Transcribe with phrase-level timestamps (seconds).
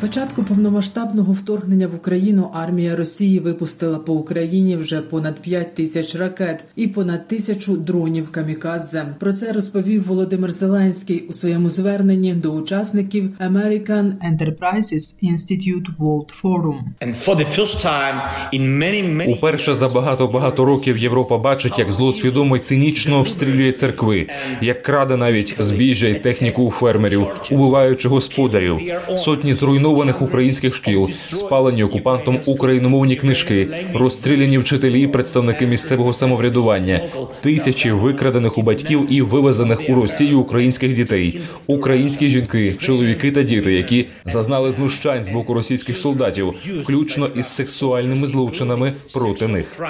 [0.00, 6.64] Початку повномасштабного вторгнення в Україну армія Росії випустила по Україні вже понад 5 тисяч ракет
[6.76, 9.06] і понад тисячу дронів камікадзе.
[9.18, 16.78] Про це розповів Володимир Зеленський у своєму зверненні до учасників American Enterprises Institute World Forum.
[17.00, 18.20] And for the first time
[18.52, 23.72] in many, many Уперше за багато багато років Європа бачить, як зло свідомо цинічно обстрілює
[23.72, 24.26] церкви,
[24.60, 28.78] як краде навіть збіжжя й техніку у фермерів, убиваючи господарів,
[29.16, 37.08] сотні зруйнованих українських шкіл, спалені окупантом україномовні книжки, розстріляні вчителі, представники місцевого самоврядування,
[37.42, 43.72] тисячі викрадених у батьків і вивезених у Росію українських дітей, українські жінки, чоловіки та діти,
[43.72, 49.82] які зазнали знущань з боку російських солдатів, включно із сексуальними злочинами проти них.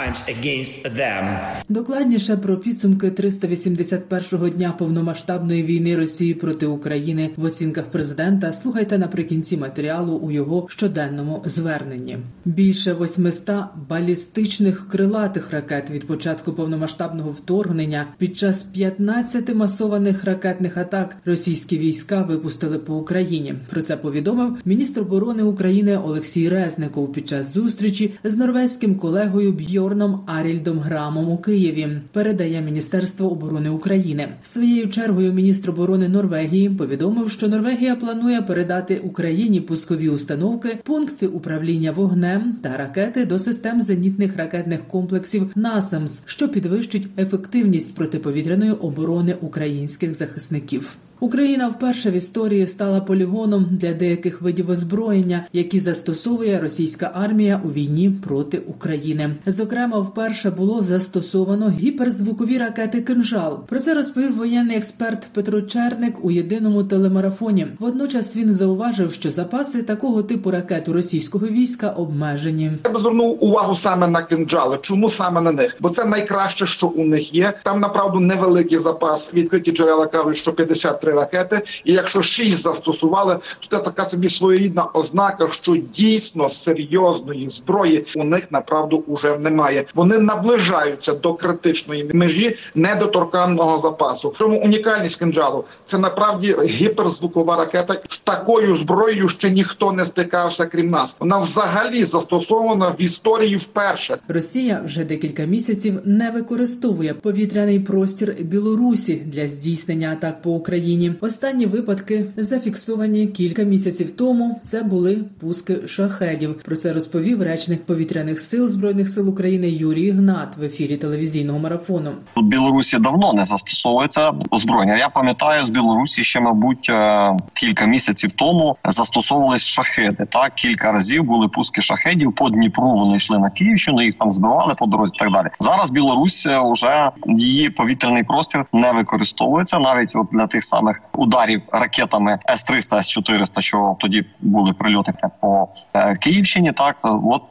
[1.69, 9.57] Докладніше про підсумки 381-го дня повномасштабної війни Росії проти України в оцінках президента слухайте наприкінці
[9.57, 12.19] матеріалу у його щоденному зверненні.
[12.45, 13.57] Більше 800
[13.89, 22.23] балістичних крилатих ракет від початку повномасштабного вторгнення під час 15 масованих ракетних атак російські війська
[22.23, 23.55] випустили по Україні.
[23.71, 30.21] Про це повідомив міністр оборони України Олексій Резников під час зустрічі з норвезьким колегою Бьорном
[30.27, 31.89] Арільдом Грамом у Києві.
[32.13, 34.29] Передає Міністерство оборони України.
[34.43, 41.93] Своєю чергою міністр оборони Норвегії повідомив, що Норвегія планує передати Україні пускові установки, пункти управління
[41.93, 50.15] вогнем та ракети до систем зенітних ракетних комплексів НАСАМС, що підвищить ефективність протиповітряної оборони українських
[50.15, 50.97] захисників.
[51.23, 57.69] Україна вперше в історії стала полігоном для деяких видів озброєння, які застосовує російська армія у
[57.69, 59.31] війні проти України.
[59.47, 63.67] Зокрема, вперше було застосовано гіперзвукові ракети «Кинжал».
[63.67, 67.67] Про це розповів воєнний експерт Петро Черник у єдиному телемарафоні.
[67.79, 72.73] Водночас він зауважив, що запаси такого типу ракет у російського війська обмежені.
[72.85, 74.79] Я би звернув увагу саме на кинджали.
[74.83, 75.77] Чому саме на них?
[75.81, 77.53] Бо це найкраще, що у них є.
[77.63, 79.35] Там направду невеликий запас.
[79.35, 81.61] Відкриті джерела кажуть, що 53 ракети.
[81.85, 83.39] І якщо 6 застосували,
[83.69, 89.85] то це така собі своєрідна ознака, що дійсно серйозної зброї у них направду уже немає.
[89.95, 94.35] Вони наближаються до критичної межі недоторканного запасу.
[94.39, 95.65] Чому унікальність кинджалу?
[95.85, 101.17] Це направді гіперзвукова ракета з такою зброєю ще ніхто не стикався, крім нас.
[101.21, 104.19] Вона взагалі застосована в історії вперше.
[104.29, 111.00] Росія вже декілька місяців не використовує повітряний простір Білорусі для здійснення атак по Україні.
[111.21, 114.61] Останні випадки зафіксовані кілька місяців тому.
[114.65, 116.63] Це були пуски шахедів.
[116.63, 122.11] Про це розповів речник повітряних сил збройних сил України Юрій Гнат в ефірі телевізійного марафону.
[122.37, 124.97] в Білорусі давно не застосовується озброєння.
[124.97, 130.27] Я пам'ятаю, з Білорусі ще, мабуть, е, кілька місяців тому застосовувались шахеди.
[130.31, 132.91] Так кілька разів були пуски шахедів по Дніпру.
[132.91, 135.15] Вони йшли на Київщину, їх там збивали по дорозі.
[135.19, 135.47] Так далі.
[135.61, 142.39] Зараз Білорусь вже її повітряний простір не використовується навіть от для тих самих ударів ракетами
[142.51, 146.73] С-300, С-400, що тоді були прильоти по е, Київщині.
[146.73, 147.43] Так от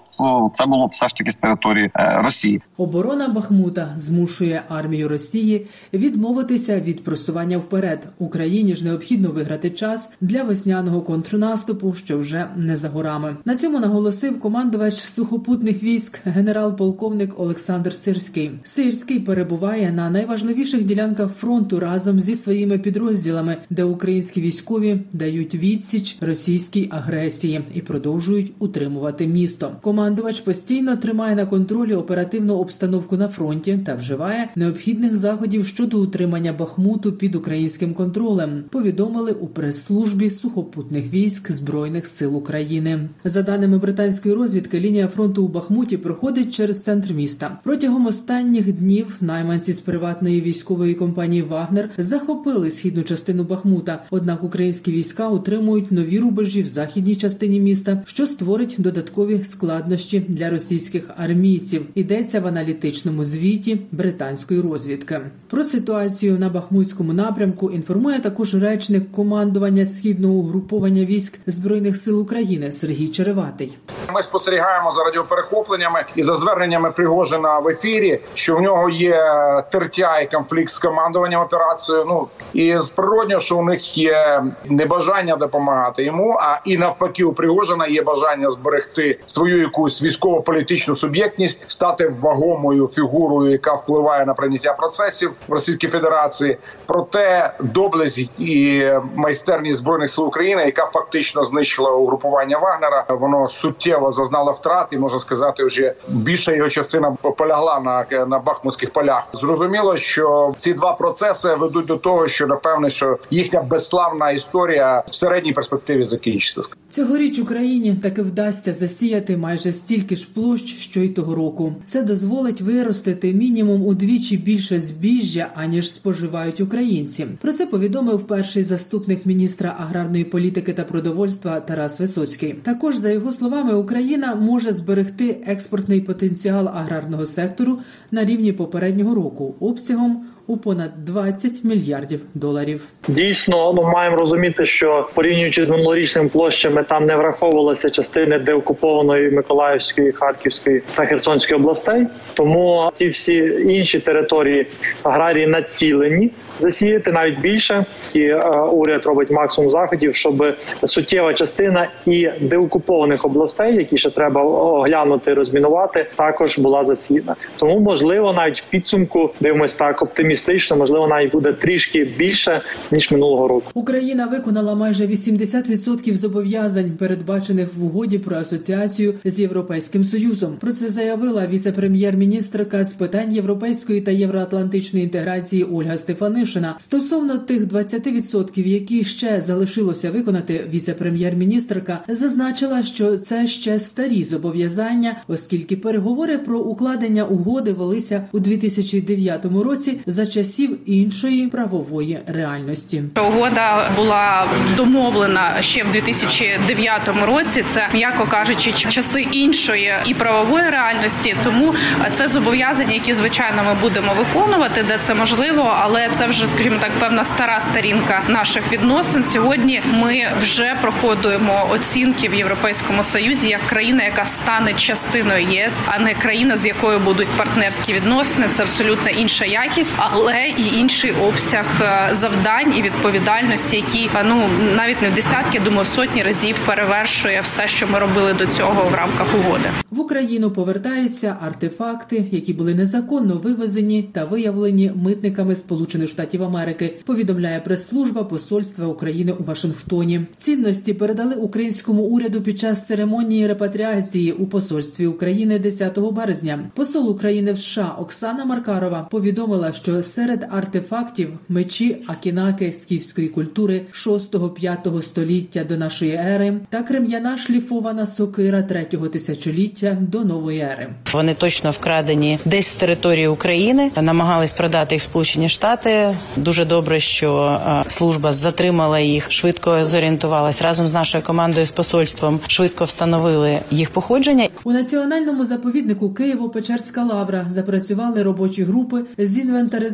[0.53, 2.61] це було все ж таки з території е, Росії.
[2.77, 8.07] Оборона Бахмута змушує армію Росії відмовитися від просування вперед.
[8.19, 13.37] Україні ж необхідно виграти час для весняного контрнаступу, що вже не за горами.
[13.45, 18.51] На цьому наголосив командувач сухопутних військ генерал-полковник Олександр Сирський.
[18.63, 26.17] Сирський перебуває на найважливіших ділянках фронту разом зі своїми підрозділами, де українські військові дають відсіч
[26.21, 29.71] російській агресії і продовжують утримувати місто.
[30.09, 36.53] Командувач постійно тримає на контролі оперативну обстановку на фронті та вживає необхідних заходів щодо утримання
[36.53, 38.63] Бахмуту під українським контролем.
[38.69, 43.09] Повідомили у прес-службі сухопутних військ збройних сил України.
[43.23, 47.59] За даними британської розвідки, лінія фронту у Бахмуті проходить через центр міста.
[47.63, 54.03] Протягом останніх днів найманці з приватної військової компанії Вагнер захопили східну частину Бахмута.
[54.09, 60.19] Однак українські війська утримують нові рубежі в західній частині міста, що створить додаткові складнощі складнощі
[60.19, 61.85] для російських армійців.
[61.95, 65.21] Йдеться в аналітичному звіті британської розвідки.
[65.49, 72.71] Про ситуацію на Бахмутському напрямку інформує також речник командування східного угруповання військ збройних сил України
[72.71, 73.77] Сергій Череватий.
[74.13, 79.23] Ми спостерігаємо за радіоперехопленнями і за зверненнями Пригожина в ефірі, що в нього є
[79.71, 82.05] тертя і конфлікт з командуванням операцією.
[82.07, 86.37] Ну і з природньо, що у них є небажання допомагати йому.
[86.41, 93.51] А і навпаки, у Пригожина є бажання зберегти свою якусь військово-політичну суб'єктність, стати вагомою фігурою,
[93.51, 96.57] яка впливає на прийняття процесів в Російській Федерації.
[96.85, 104.51] Проте доблесть і майстерність збройних сил України, яка фактично знищила угрупування Вагнера, воно суттєво зазнало
[104.51, 109.27] втрат, і можна сказати, вже більша його частина полягла на, на бахмутських полях.
[109.33, 115.15] Зрозуміло, що ці два процеси ведуть до того, що напевне, що їхня безславна історія в
[115.15, 116.78] середній перспективі закінчиться.
[116.91, 121.75] Цьогоріч Україні таки вдасться засіяти майже стільки ж площ, що й того року.
[121.83, 127.25] Це дозволить виростити мінімум удвічі більше збіжжя, аніж споживають українці.
[127.41, 132.55] Про це повідомив перший заступник міністра аграрної політики та продовольства Тарас Висоцький.
[132.63, 137.79] Також за його словами, Україна може зберегти експортний потенціал аграрного сектору
[138.11, 142.81] на рівні попереднього року обсягом у понад 20 мільярдів доларів.
[143.07, 150.11] Дійсно, ми маємо розуміти, що порівнюючи з минулорічними площами, там не враховувалися частини деокупованої Миколаївської,
[150.11, 152.07] Харківської та Херсонської областей.
[152.33, 153.35] Тому ті всі
[153.69, 154.67] інші території
[155.03, 158.39] аграрії націлені засіяти навіть більше, і е,
[158.71, 166.07] уряд робить максимум заходів, щоб суттєва частина і деокупованих областей, які ще треба оглянути, розмінувати,
[166.15, 167.35] також була засіяна.
[167.57, 170.38] Тому можливо, навіть в підсумку дивимось так оптимістично,
[170.75, 173.71] можливо, навіть буде трішки більше ніж минулого року.
[173.73, 180.57] Україна виконала майже 80% зобов'язань, передбачених в угоді про асоціацію з європейським союзом.
[180.59, 186.75] Про це заявила віце-прем'єр-міністрка з питань європейської та євроатлантичної інтеграції Ольга Стефанишина.
[186.77, 195.75] Стосовно тих 20%, які ще залишилося виконати, віце-прем'єр-міністрка зазначила, що це ще старі зобов'язання, оскільки
[195.75, 203.03] переговори про укладення угоди велися у 2009 році за часів іншої правової реальності.
[203.27, 204.45] Угода була
[204.77, 207.63] домовлена ще в 2009 році.
[207.67, 211.35] Це м'яко кажучи, часи іншої і правової реальності.
[211.43, 211.73] Тому
[212.11, 216.91] це зобов'язання, які звичайно ми будемо виконувати, де це можливо, але це вже, скажімо так,
[216.99, 219.23] певна стара сторінка наших відносин.
[219.23, 225.99] Сьогодні ми вже проходимо оцінки в Європейському Союзі як країна, яка стане частиною ЄС, а
[225.99, 228.47] не країна, з якою будуть партнерські відносини.
[228.47, 234.43] Це абсолютно інша якість, але і інший обсяг е, завдань і відповідальності, які ну
[234.75, 238.89] навіть не в десятки, думаю, в сотні разів перевершує все, що ми робили до цього
[238.89, 239.69] в рамках угоди.
[239.91, 246.99] В Україну повертаються артефакти, які були незаконно вивезені та виявлені митниками Сполучених Штатів Америки.
[247.05, 250.21] Повідомляє прес-служба Посольства України у Вашингтоні.
[250.37, 256.69] Цінності передали українському уряду під час церемонії репатріації у посольстві України 10 березня.
[256.75, 265.01] Посол України в США Оксана Маркарова повідомила, що серед артефактів мечі акінаки скіфської культури 6-5
[265.01, 270.87] століття до нашої ери та крем'яна шліфована сокира 3-го тисячоліття до нової ери.
[271.13, 276.17] Вони точно вкрадені десь з території України, намагались продати їх Сполучені Штати.
[276.37, 282.39] Дуже добре, що е, служба затримала їх, швидко зорієнтувалась разом з нашою командою з посольством.
[282.47, 284.49] Швидко встановили їх походження.
[284.63, 289.88] У національному заповіднику Києво-Печерська лавра запрацювали робочі групи з інвентаризації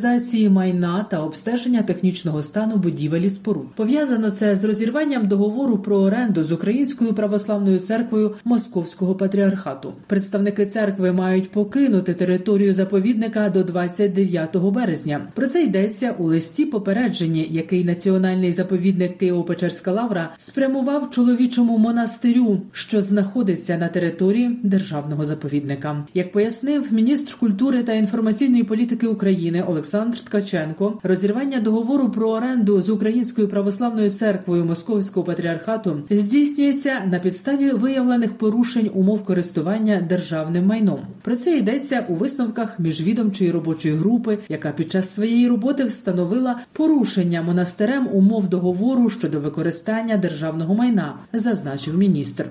[0.49, 3.65] майна та обстеження технічного стану будівель і споруд.
[3.75, 9.93] Пов'язано це з розірванням договору про оренду з Українською православною церквою Московського патріархату.
[10.07, 15.27] Представники церкви мають покинути територію заповідника до 29 березня.
[15.33, 23.01] Про це йдеться у листі попередженні, який національний заповідник Києво-Печерська лавра спрямував чоловічому монастирю, що
[23.01, 26.05] знаходиться на території державного заповідника.
[26.13, 29.84] Як пояснив міністр культури та інформаційної політики України Олександр
[30.25, 38.37] Ткаченко, розірвання договору про оренду з Українською православною церквою Московського патріархату здійснюється на підставі виявлених
[38.37, 40.99] порушень умов користування державним майном.
[41.21, 47.41] Про це йдеться у висновках міжвідомчої робочої групи, яка під час своєї роботи встановила порушення
[47.41, 52.45] монастирем умов договору щодо використання державного майна, зазначив міністр.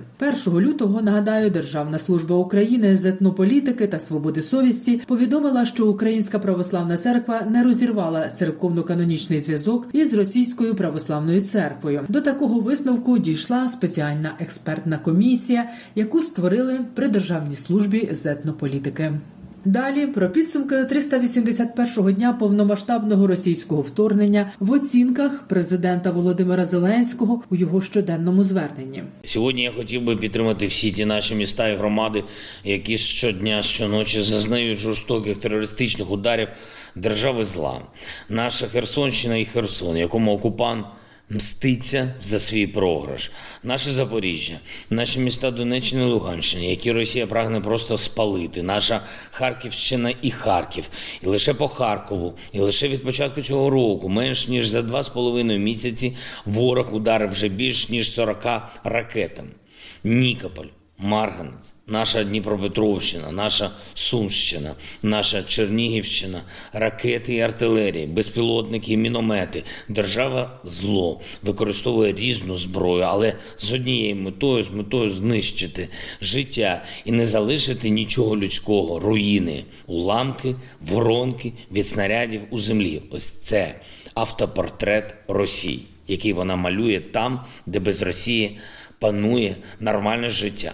[0.47, 6.97] 1 лютого нагадаю, Державна служба України з етнополітики та свободи совісті повідомила, що Українська православна
[6.97, 12.05] церква не розірвала церковно-канонічний зв'язок із російською православною церквою.
[12.09, 19.13] До такого висновку дійшла спеціальна експертна комісія, яку створили при державній службі з етнополітики.
[19.65, 27.81] Далі про підсумки 381-го дня повномасштабного російського вторгнення в оцінках президента Володимира Зеленського у його
[27.81, 29.03] щоденному зверненні.
[29.25, 32.25] Сьогодні я хотів би підтримати всі ті наші міста і громади,
[32.65, 36.49] які щодня, щоночі зазнають жорстоких терористичних ударів
[36.95, 37.81] держави зла.
[38.29, 40.87] Наша Херсонщина і Херсон, якому окупант
[41.31, 43.33] мститься за свій програш.
[43.63, 48.63] Наше Запоріжжя, наші міста Донеччини і Луганщини, які Росія прагне просто спалити.
[48.63, 49.01] Наша
[49.31, 50.91] Харківщина і Харків.
[51.23, 55.09] І лише по Харкову, і лише від початку цього року, менш ніж за два з
[55.09, 59.51] половиною місяці, ворог ударив вже більш ніж 40 ракетами.
[60.05, 60.67] Нікополь,
[60.99, 69.65] Марганець наша Дніпропетровщина, наша Сумщина, наша Чернігівщина, ракети і артилерії, безпілотники і міномети.
[69.89, 75.89] Держава зло використовує різну зброю, але з однією метою з метою знищити
[76.21, 83.03] життя і не залишити нічого людського, руїни, уламки, воронки від снарядів у землі.
[83.11, 83.75] Ось це
[84.15, 88.59] автопортрет Росії, який вона малює там, де без Росії
[88.99, 90.73] панує нормальне життя.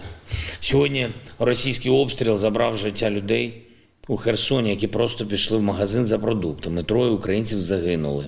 [0.59, 1.07] Сьогодні
[1.39, 3.61] російський обстріл забрав життя людей
[4.07, 6.83] у Херсоні, які просто пішли в магазин за продуктами.
[6.83, 8.27] Троє українців загинули.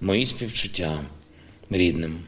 [0.00, 0.98] Мої співчуття
[1.70, 2.18] рідним.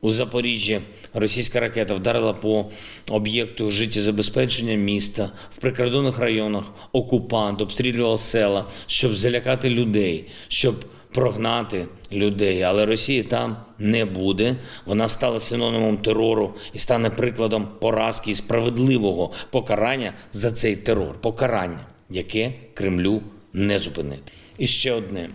[0.00, 0.80] У Запоріжжі
[1.14, 2.70] російська ракета вдарила по
[3.08, 6.64] об'єкту життєзабезпечення міста в прикордонних районах.
[6.92, 14.56] Окупант обстрілював села, щоб залякати людей, щоб прогнати людей, але Росії там не буде.
[14.86, 21.86] Вона стала синонімом терору і стане прикладом поразки і справедливого покарання за цей терор, покарання,
[22.10, 24.32] яке Кремлю не зупинити.
[24.58, 25.30] І ще одне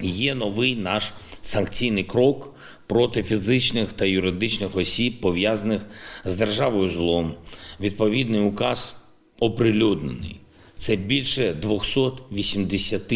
[0.00, 2.54] є новий наш санкційний крок
[2.86, 5.82] проти фізичних та юридичних осіб, пов'язаних
[6.24, 7.34] з державою злом.
[7.80, 8.96] Відповідний указ
[9.38, 10.40] оприлюднений.
[10.76, 13.12] Це більше 280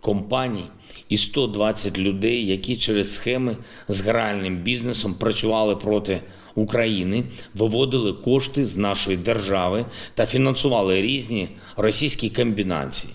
[0.00, 0.64] компаній
[1.08, 3.56] і 120 людей, які через схеми
[3.88, 6.20] з гральним бізнесом працювали проти
[6.54, 7.24] України,
[7.54, 13.12] виводили кошти з нашої держави та фінансували різні російські комбінації.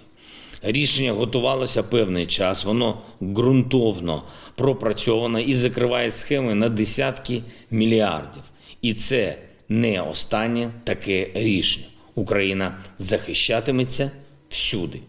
[0.61, 4.23] Рішення готувалося певний час, воно ґрунтовно
[4.55, 8.43] пропрацьовано і закриває схеми на десятки мільярдів.
[8.81, 9.37] І це
[9.69, 11.85] не останнє таке рішення.
[12.15, 14.11] Україна захищатиметься
[14.49, 14.99] всюди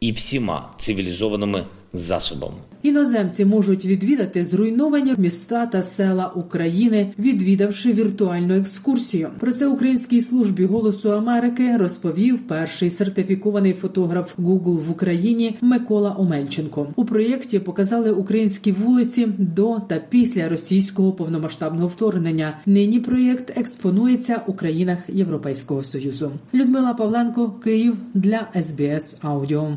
[0.00, 2.56] і всіма цивілізованими засобами.
[2.82, 9.30] Іноземці можуть відвідати зруйновані міста та села України, відвідавши віртуальну екскурсію.
[9.40, 16.86] Про це українській службі голосу Америки розповів перший сертифікований фотограф Google в Україні Микола Омельченко.
[16.96, 22.58] У проєкті показали українські вулиці до та після російського повномасштабного вторгнення.
[22.66, 26.32] Нині проєкт експонується у країнах Європейського союзу.
[26.54, 29.76] Людмила Павленко, Київ для СБС Аудіо.